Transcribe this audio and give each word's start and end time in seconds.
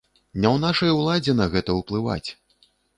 Не 0.41 0.47
ў 0.53 0.57
нашай 0.65 0.91
уладзе 0.97 1.37
на 1.39 1.45
гэта 1.55 1.79
ўплываць! 1.83 2.29